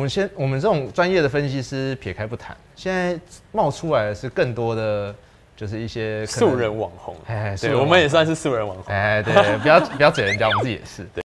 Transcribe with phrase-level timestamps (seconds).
[0.00, 3.16] 我们先，我们这种专业的分析师撇开不谈，现在
[3.52, 5.14] 冒出来的是更多的，
[5.56, 7.14] 就是一些素人网红。
[7.26, 8.92] 哎，对，我们也算是素人网红。
[8.92, 11.04] 哎，对，不要不要嘴人家，我们自己也是。
[11.14, 11.22] 对。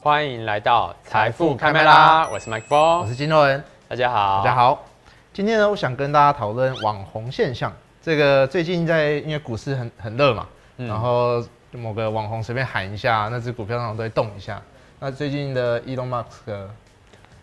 [0.00, 4.84] 欢迎来到财富开麦啦，我是麦克风，我是筋肉人，大家好，大家好。
[5.32, 7.72] 今天呢，我想跟大家讨论网红现象。
[8.04, 10.46] 这个最近在因为股市很很热嘛，
[10.76, 11.42] 嗯、然后
[11.72, 14.60] 某个网红随便喊一下，那只股票上都会动一下。
[15.00, 16.66] 那最近的 Elon Musk，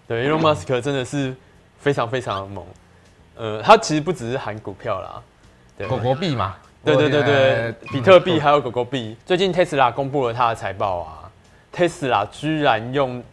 [0.08, 1.36] 对，Elon Musk 真的是
[1.80, 2.64] 非常非常的猛。
[3.38, 5.24] 呃，他其实不只是喊股票啦，
[5.76, 6.56] 对，狗狗币嘛，
[6.86, 9.18] 对对对对，比特币还有狗狗币。
[9.26, 11.32] 最近 Tesla 公布了他的财报啊
[11.74, 13.24] ，Tesla 居然用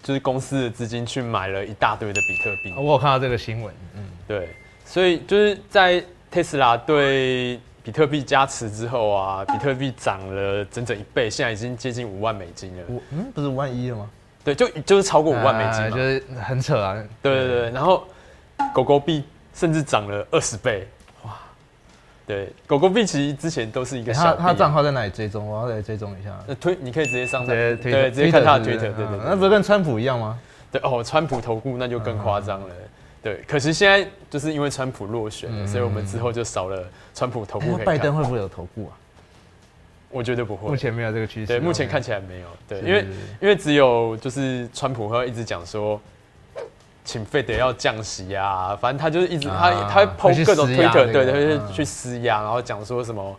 [0.00, 2.72] 就是公司的资金去买了一大堆的比特币。
[2.76, 4.50] 我有看到这个新闻，嗯，对，
[4.84, 6.00] 所以就是在。
[6.30, 12.82] 特斯拉对比特币加持之后啊，比特币涨了整整一倍，现在已经接近五万美金了。
[12.88, 14.10] 五嗯，不是五万一了吗？
[14.44, 16.94] 对，就就是超过五万美金嘛，就是很扯啊。
[17.22, 18.04] 对对对，然后
[18.72, 20.86] 狗狗币甚至涨了二十倍，
[21.24, 21.32] 哇！
[22.26, 25.46] 对，狗狗币其实之前都是一个小，他他账号在哪里追踪？
[25.46, 26.30] 我要来追踪一下。
[26.46, 30.38] 那推你可以直接上在对，直接看他的推特，对对对，那不是跟川普一样吗？
[30.70, 32.74] 对哦，川普投顾那就更夸张了。
[33.28, 36.82] 对，可是现在就是因为川普落选了，嗯、所以我们之后就少了
[37.14, 37.76] 川普头部。
[37.76, 38.96] 欸、拜登会不会有头部啊？
[40.10, 41.46] 我觉得不会，目前没有这个趋势。
[41.46, 42.46] 对，目前看起来没有。
[42.66, 43.06] 对，因为
[43.40, 46.00] 因为只有就是川普会一直讲说，
[47.04, 53.36] 请费德要降息啊，反正他就是一直、啊、他他会 po 各种推特，对，他会去施压，然后讲说什么。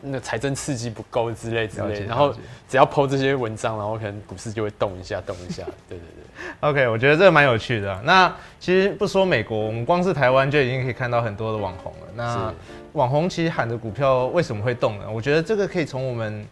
[0.00, 2.34] 那财政刺激不够之类之类，然后
[2.68, 5.62] 只要 po 这些文章，然后可能股市就会动一下，动一下。
[5.88, 6.24] 对对对。
[6.60, 8.00] OK，我觉得这个蛮有趣的啊。
[8.04, 12.08] 那其实不说美国，我们光是台湾就已经可以看到很多的网红了。
[12.14, 12.54] 那
[12.92, 15.06] 网红其实喊的股票为什么会动呢？
[15.10, 16.46] 我觉得这个可以从我们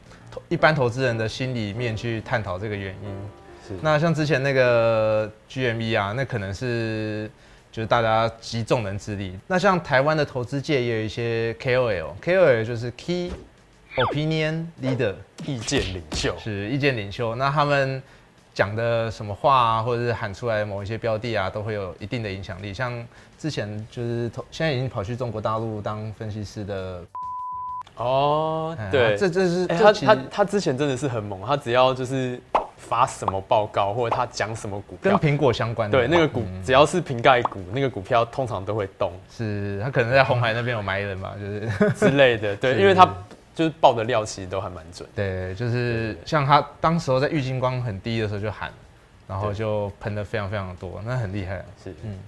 [0.48, 3.10] 一般投资人的心里面去探讨这个原因。
[3.68, 3.74] 是。
[3.82, 7.30] 那像之前那个 GME 啊，那可能是。
[7.74, 9.36] 就是大家集众人之力。
[9.48, 13.32] 那像台湾的投资界也有一些 KOL，KOL 就是 Key
[13.96, 17.34] Opinion Leader，意见领袖，是意见领袖。
[17.34, 18.00] 那他们
[18.54, 22.72] 讲的什么话啊，或者是喊出来某一些标的啊，都会有一定的影响力。
[22.72, 23.04] 像
[23.36, 27.02] 之前就是投，现在已经跑去中国大陆当分析师的。
[27.96, 32.40] 哦，对，这这是他他他之前真的是很猛，他只要就是。
[32.84, 39.10] 发什么报告，或者他讲什么股票，跟苹果相关的，对那个股，嗯、只要是瓶盖股，那个股票通常都会动。
[39.30, 42.54] 是他可能在红海那边有埋人嘛，就是之类的。
[42.56, 43.08] 对， 因为他
[43.54, 45.08] 就是报的料其实都还蛮准。
[45.14, 48.70] 对，就是像他当时候在玉金光很低的时候就喊，
[49.26, 51.64] 然后就喷的非常非常多，那很厉害。
[51.82, 52.18] 是，嗯。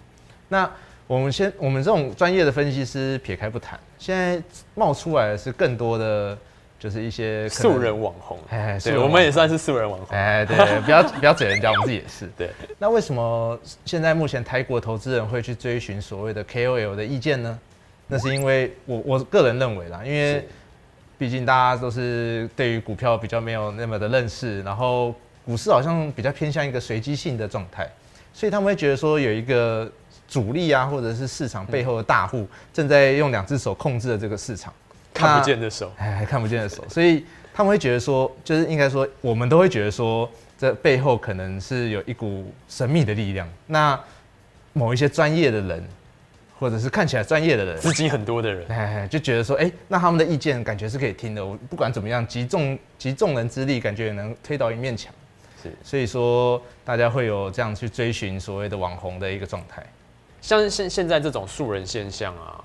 [0.48, 0.70] 那
[1.06, 4.42] 我们先，我们这种专业的分析师撇开不谈，现在
[4.74, 6.36] 冒出来的是更多的。
[6.78, 12.30] 就是一些素人网红，哎，对，我们也算是素人网红，哎，对， 不要不要嘴人家，我们自己也是。
[12.36, 17.58] 对，那为什么现在目前台国投资人会去追寻所谓的 KOL 的意见呢？
[18.08, 20.46] 那是因为我我个人认为啦，因为
[21.18, 27.90] 毕竟大家都是对于股票比较没有那么的认识，然后股市好像比较偏向一个随机性的状态，
[28.34, 29.90] 所以他们会觉得说有一个
[30.28, 34.72] 主力啊，或者是市场背后的大户正在用两只手控制了这个市场。
[35.16, 43.48] 看不见的手，哎，看不见的手，所以他们会觉得说，就是应该说，我们都会觉得说，这背后可能是有一股神秘的力量。
[43.66, 43.98] 那
[44.74, 45.82] 某一些专业的人，
[46.58, 51.44] 或者是看起来专业的人，资金很多的人，哎，就觉得说，哎，那他们的意见感觉是可以听的。
[51.44, 55.12] 我不管怎么样，集众集众人之力，感觉也能推倒一面墙。
[55.62, 59.82] 是，所以说大家会有这样去追寻所谓的网红的一个状态。
[60.42, 62.62] 像现现在这种素人现象啊。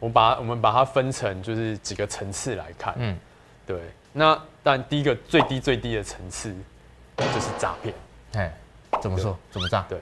[0.00, 3.16] 我把我们把它分成就是几个层次来看，嗯，
[3.66, 3.78] 对。
[4.12, 6.52] 那但第一个最低最低的层次
[7.16, 7.94] 就是诈骗，
[8.32, 8.52] 哎，
[9.00, 9.38] 怎么说？
[9.52, 9.84] 怎么诈？
[9.88, 9.98] 对，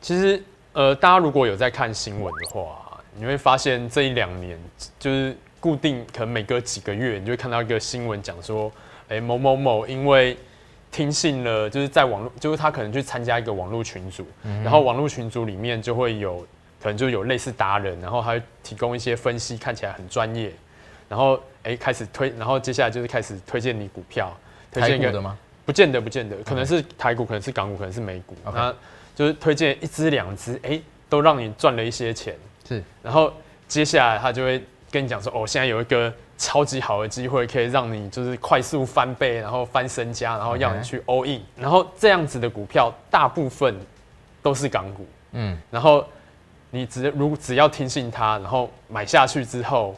[0.00, 0.42] 其实
[0.72, 4.58] 呃，大家如果有在看新闻的话，你会发现这一两年
[4.98, 8.72] 就是固定可能每隔几个月，你就会看到一个新闻讲说，
[9.08, 10.36] 哎，某某某因为
[10.90, 14.26] 听信了，就是在网络，就是他可能去参加一个网络群组，
[14.64, 16.44] 然后网络群组里面就会有。
[16.82, 20.52] 可能就有类似达人，然后他会提供一些分析，看起来很专业。
[21.08, 24.34] 然后哎，开始推，然后接下来就是开始推荐你股票，
[24.72, 25.38] 推荐一个的吗？
[25.64, 28.34] 不见得，不见得，可能是台股，可能是港股，可能是美股。
[28.44, 28.74] 那 Okay.
[29.14, 30.80] 就是推荐一支两支，哎，
[31.10, 32.34] 都让你赚了一些钱。
[32.66, 32.82] 是。
[33.02, 33.32] 然后
[33.68, 41.42] 接下来他就会跟你讲说，哦，现在有一个超级好的机会，可以让你就是快速翻倍，然后翻身家，然后要你去 all in。
[41.56, 43.78] 然后这样子的股票大部分
[44.42, 45.06] 都是港股。
[45.32, 45.58] 嗯。
[45.70, 46.02] 然后。
[46.74, 49.94] 你只如只要听信他，然后买下去之后，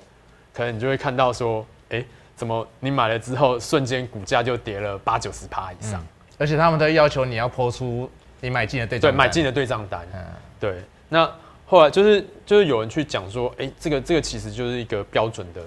[0.52, 6.06] 可能你就会看到说，哎、欸，怎么你买了之后瞬间股价就跌了八九十趴以上、嗯？
[6.36, 8.10] 而且他们都要求你要抛出
[8.40, 10.04] 你买进的对账单，对，买进的对账单。
[10.12, 10.24] 嗯，
[10.58, 10.82] 对。
[11.08, 11.32] 那
[11.64, 15.62] 后来就是就是有人去讲说，哎、欸，这个这个其实就是一个标准的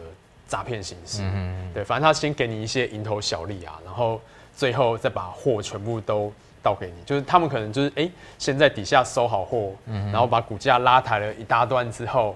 [0.45, 1.21] 诈骗形式。
[1.21, 1.71] 嗯嗯。
[1.73, 4.19] 对，反正他先给你一些蝇头小利啊，然后
[4.53, 6.33] 最后再把货全部都。
[6.67, 12.35] 倒给你，就是他们可能就是哎、欸，先在底下收好货，嗯，然后把股价拉抬了一大段之后，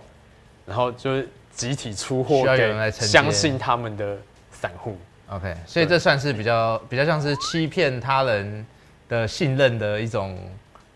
[0.65, 4.17] 然后就是集体出货给相信他们的
[4.49, 4.95] 散户。
[5.27, 8.65] OK，所以这算是比较比较像是欺骗他人
[9.09, 10.39] 的信任的一种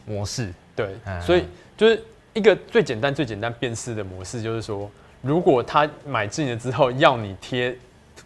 [0.06, 0.50] 模式。
[0.74, 1.46] 对，所以
[1.76, 2.02] 就是
[2.32, 4.90] 一个最简单最简单辨识的模式，就是说，
[5.22, 7.76] 如果他买进了之后要你贴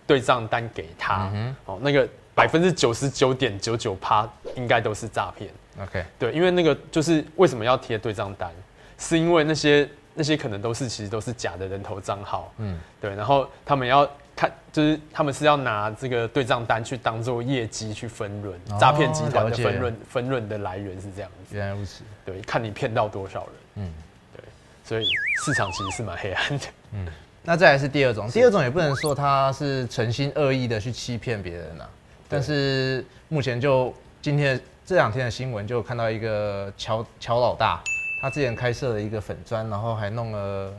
[0.06, 2.08] 对账单给他，嗯，哦，那个。
[2.40, 4.26] 百分之九十九点九九趴
[4.56, 5.52] 应该都是诈骗。
[5.82, 8.50] OK，对，因为那个就是为什么要贴对账单，
[8.98, 12.54] 是因为那些那些可能都是其实都是假的人头账号。
[12.60, 21.58] 嗯，对，然后他们要看，就是他们是要拿这个对账单去当做业绩去分润，诈骗集团的分润分润的来源是这样子。
[21.58, 22.04] 原来如此。
[22.26, 23.86] 对，看你骗到多少人。
[23.86, 23.94] 嗯，
[24.34, 24.44] 对，
[24.86, 25.10] 所以
[25.44, 26.66] 市场其实是蛮黑暗的。
[26.94, 27.06] 嗯，
[27.44, 31.90] 那再来是第二种，第二种也不能说他是诚心恶意的去欺骗别人呐、啊。
[32.30, 33.92] 但是目前就
[34.22, 37.82] 今天这两天的新闻，就看到一个乔乔老大，
[38.22, 40.72] 他之前开设了一个粉砖，然后还弄了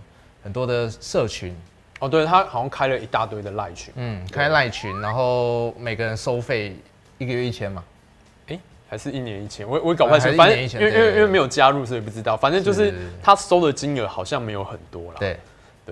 [0.44, 1.54] 很多的社群。
[1.98, 3.92] 哦，对，他好像开了一大堆的赖群。
[3.96, 6.76] 嗯，开赖群，然后每个人收费
[7.18, 7.84] 一个月一千嘛？
[8.46, 8.58] 哎，
[8.88, 9.68] 还是一年一千？
[9.68, 12.36] 我我搞不清楚，反正因为因为因为没有加入，所以不知道。
[12.36, 15.16] 反正就是他收的金额好像没有很多啦。
[15.18, 15.36] 对。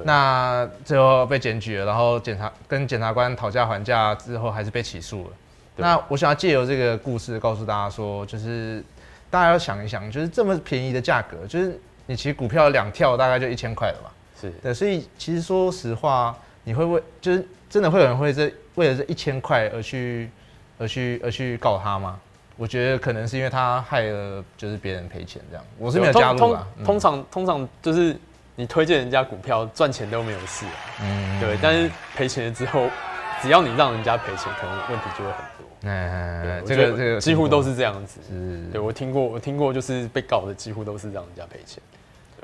[0.04, 5.30] 那最后被检举了，然后检察跟检察官讨价还价之后，还是被起诉了。
[5.78, 8.84] 那我想要借由这个故事告诉大家说，就是
[9.30, 14.10] 大家要想一想，就是这么便宜的价格，就是你其实股票两跳大概就一千块了嘛。
[14.40, 20.30] 是对，所以其实说实话，你会为就是真的会有人会这为了这一千块而去
[20.78, 22.18] 而去而去告他吗？
[22.56, 25.64] 我觉得可能是因为他害了就是别人赔钱这样。
[25.78, 26.66] 我是没有加入啊。
[26.84, 28.16] 通常通常就是
[28.56, 30.72] 你推荐人家股票赚钱都没有事啊。
[31.02, 31.40] 嗯。
[31.40, 32.88] 对，但是赔钱了之后，
[33.42, 35.88] 只要你让人家赔钱，可能问题就会很多。
[35.88, 38.20] 哎，这个这个几乎都是这样子。
[38.28, 41.82] 是，对我听过，我听过，就是被告的几乎都是让人家赔钱。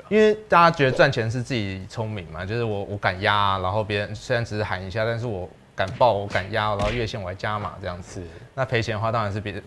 [0.07, 8.21] 因为大家觉得赚钱是自己聪明嘛，就是我我敢压，然后别人虽然只是喊一下，但是我敢报，我敢压，然后月线我还加码这样子。
[8.53, 9.63] 那赔钱的话，当然是别人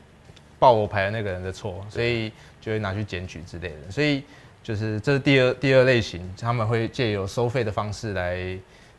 [0.59, 3.91] 报我牌的那个人的错，所以就会拿去检举之类的。
[3.91, 4.23] 所以
[4.63, 8.57] 就是这是第二第二类型，他们会借由收费的方式来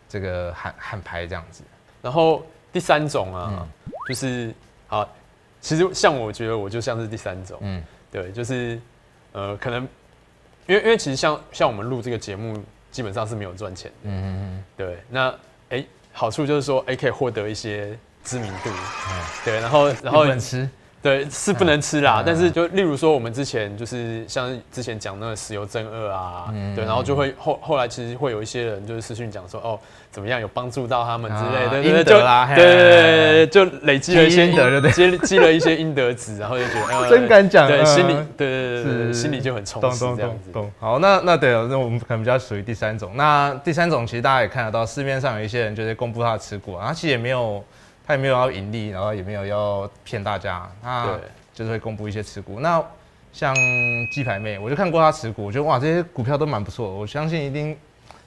[0.09, 1.63] 这个喊喊牌这样子。
[2.01, 3.49] 然后第三种啊。
[3.59, 3.67] 嗯。
[4.07, 4.51] 就是
[4.87, 5.07] 好，
[5.61, 8.81] 其实像我觉得我就像是第三种，嗯，对，就是
[9.33, 9.87] 呃，可能
[10.65, 12.59] 因为因为其实像像我们录这个节目，
[12.89, 15.27] 基本上是没有赚钱的，嗯嗯嗯，对，那
[15.69, 20.67] 哎、欸，好处就是说，哎、欸，可以获得一些知名度，嗯，对，然后然后吃。
[21.01, 22.21] 对，是不能吃啦。
[22.21, 29.79] 嗯、但是就例如说，我们之前就是像之前讲那个石油正二啊，嗯、对，然后就会后后来其实会有一些人就是私讯讲说，哦，
[30.11, 40.51] 怎么样有帮助到他们之类的，对对对，对，就累积了一些阴德，积积了一些阴德值，然后就觉得真敢讲，对，心里对对对对，心里就很充实这样子。
[40.51, 40.69] 懂。
[40.79, 43.11] 好，那那对了，那我们可能比较属于第三种。
[43.15, 47.63] 那第三种其实大家也看得到，市面上有一些人就是公布他的持股啊，他其实也没有。
[48.09, 51.15] 他也没有要盈利，然后也没有要骗大家，他
[51.53, 52.59] 就是会公布一些持股。
[52.59, 52.83] 那
[53.31, 53.53] 像
[54.11, 56.89] 鸡排妹，我就看过他持股，我觉得哇，这些股票都蛮不错。
[56.89, 57.77] 我相信一定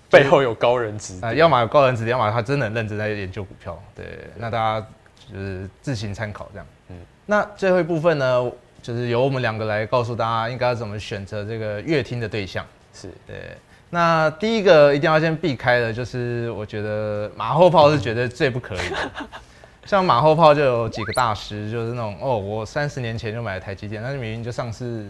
[0.09, 3.77] 背后有高人指点，呃，要么有高人指点，要么他真的很认真在研究股票。
[3.93, 4.87] 对，那大家
[5.29, 6.67] 就是自行参考这样。
[6.91, 6.97] 嗯，
[7.27, 12.65] 那最后一部分呢，就是由我们两个来告诉大家应该要怎么选择这个乐听的对象。
[12.95, 13.57] 是对。
[13.91, 18.97] 那第一个一定要先避开的，就是我觉得马后炮是绝对最不可以的。
[19.85, 25.07] 像马后炮就有几个大师，就是那种哦，我三十年前就买了台积电，那明明就上市，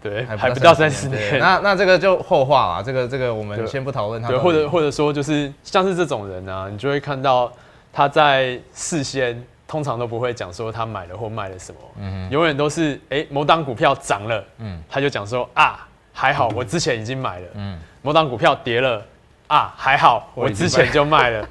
[0.00, 1.38] 对，还不到三十年。
[1.40, 4.28] 那那这个就后话了，这个这个我们先不讨论他。
[4.28, 7.52] 对，或者或者说就是像是这种人啊，你就会看到
[7.92, 19.04] 他在事先通常都不会讲说他买了或卖了什么，嗯，永远都是哎、欸、某档股票涨了，嗯，他就讲说啊还好我之前已经买了，嗯，某档股票跌了
[19.48, 21.48] 啊还好我之前就卖了。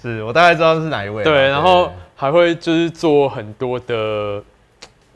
[0.00, 1.22] 是我大概知道是哪一位。
[1.24, 4.42] 对，然后还会就是做很多的，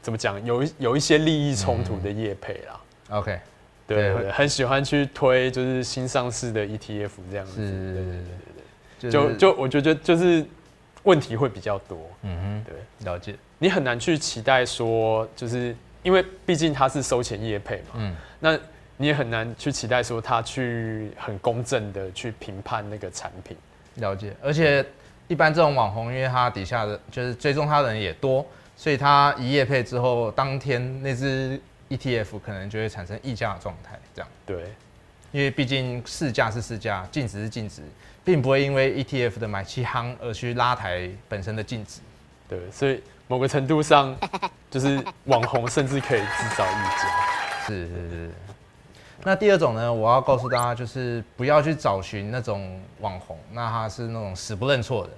[0.02, 2.80] 怎么讲，有有一些利益冲突的业配啦。
[3.10, 3.38] OK，
[3.86, 7.66] 对对对，很喜欢去推就是新上市的 ETF 这样子。
[7.66, 8.22] 是，对对对
[9.00, 10.44] 对，就就我觉得就是
[11.02, 11.98] 问题会比较多。
[12.22, 13.34] 嗯哼，对，了解。
[13.58, 17.94] 你很难去期待说，就是因为毕竟他是收钱业配嘛。
[17.94, 18.16] 嗯。
[18.40, 18.58] 那
[18.96, 23.56] 你也很难去期待说他去很公正的去评判那个产品。
[23.96, 24.84] 了解，而且
[25.28, 28.44] 一般这种网红，因为他底下的就是追踪他的人也多，
[28.76, 34.28] 所以他一夜配之后，当天那只 ETF 可能就会产生溢价的状态，这样。
[34.44, 34.72] 对，
[35.32, 37.82] 因为毕竟市价是市价，净值是净值，
[38.24, 42.00] 并不会因为 ETF 的买气夯而去拉抬本身的净值。
[42.48, 44.14] 对，所以某个程度上，
[44.70, 47.66] 就是网红甚至可以制造溢价。
[47.66, 48.30] 是 是是。
[49.26, 55.10] 那第二种呢，我要告诉大家，就是不要去找寻那种网红，那他是那种死不认错的，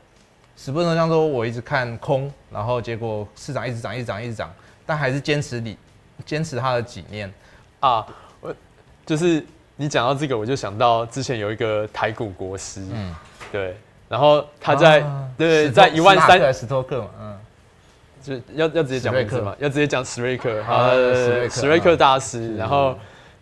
[0.54, 4.48] 死不认错，像说我一直看空，然后结果市场一直涨，一直涨，一直涨，
[4.86, 5.76] 但还是坚持理，
[6.24, 7.32] 坚持他的理念
[7.80, 8.06] 啊。
[8.40, 8.54] 我
[9.04, 9.44] 就是
[9.74, 13.12] 你讲到这个，我就想到之前有一个台股国师，嗯，
[13.50, 13.76] 对，
[14.08, 17.38] 然后他在、啊、对在一万三十多克嘛，嗯，
[18.22, 22.96] 就要要直接讲名字嘛，要直接讲史瑞克，好，史瑞克大师，然后。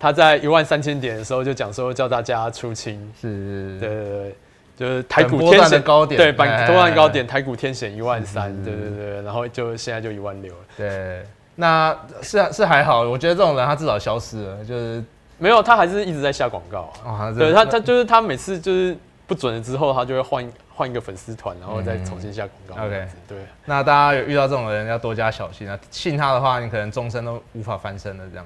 [0.05, 4.37] 他在一万三千点的时候就讲说，叫大家出清，是，对对对，
[4.77, 15.03] 就是台股天险高点，对，板波段高点，台股天险一万三，对对对，然后就现在就一万六了，对，那是是还好，我觉得这种人他至少消失了，就是
[15.39, 18.95] 没有，他还是一直在下广告啊，对他他就是他每次就是
[19.27, 28.45] 不准了之后，他就会换换一个粉丝团，然后再重新下广告，OK，对，那大家有遇到这种人要多加小心啊，信他的话，你可能终身都无法翻身了这样。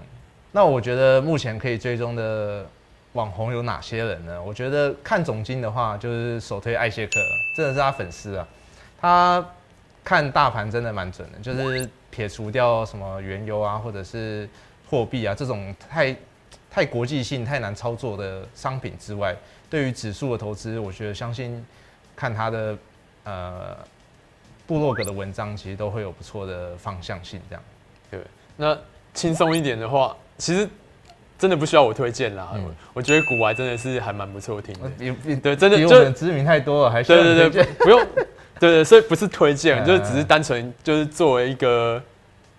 [0.50, 2.66] 那我觉得目前可以追踪的
[3.12, 4.42] 网红有哪些人呢？
[4.42, 7.12] 我觉得看总经的话，就是首推艾谢克，
[7.54, 8.48] 真的是他粉丝啊。
[9.00, 9.46] 他
[10.02, 14.48] 看大盘真的蛮准的，就是撇除掉什么原油啊，或者是
[14.88, 16.16] 货币啊这种太
[16.70, 19.36] 太国际性、太难操作的商品之外，
[19.68, 21.64] 对于指数的投资，我觉得相信
[22.16, 22.78] 看他的
[23.24, 23.76] 呃
[24.66, 27.38] 部落格的文章，其实都会有不错的方向性。
[27.50, 27.62] 这样，
[28.10, 28.20] 对。
[28.56, 28.76] 那
[29.12, 30.16] 轻松一点的话。
[30.38, 30.66] 其实
[31.38, 35.36] 真的不需要我推荐啦，嗯、我觉得古玩真的是还蛮不错听的。
[35.36, 38.26] 对，真的比我们知名太多了，还需要对对对，不用， 对，
[38.58, 42.02] 对对，所以不是推荐，就是只是单纯就是作为一个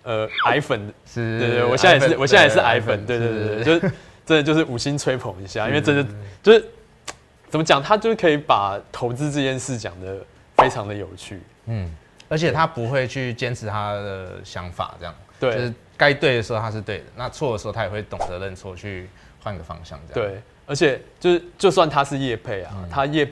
[0.02, 3.80] 呃癌粉，是，对对，我现在也是，我现在也是癌粉，对对对，就是
[4.24, 6.06] 真的就是五星吹捧一下，因为真的
[6.42, 6.64] 就是
[7.48, 10.16] 怎么讲，他就是可以把投资这件事讲的
[10.56, 11.90] 非常的有趣，嗯，
[12.28, 15.54] 而且他不会去坚持他的想法，这样，对。
[15.54, 19.06] 就是该对的时候他是对的，那错的时候他也会懂得认错，去
[19.42, 20.30] 换个方向这样。
[20.30, 23.28] 对，而且就是就算他是业配啊，嗯、他业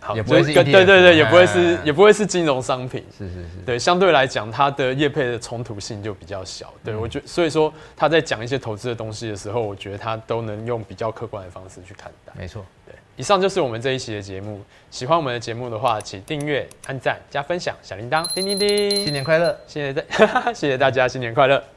[0.00, 3.04] 好也不会是、e、对对对，也不会是也不会是金融商品。
[3.18, 3.48] 是是是。
[3.66, 6.72] 对，相对来讲，他的业配的冲突性就比较小。
[6.82, 12.32] 对、嗯、我觉得，所以说他在讲一些投资的东西的时候，我觉得他都能用比较客观的方式去看待。
[12.34, 12.64] 没错。
[12.86, 14.60] 对，以上就是我们这一期的节目。
[14.90, 19.04] 喜欢我们的节目的话，请订阅、按赞、加分享、小铃铛，叮叮叮。
[19.04, 19.58] 新年快乐！
[19.66, 21.75] 谢谢大， 谢谢大家，新年快乐。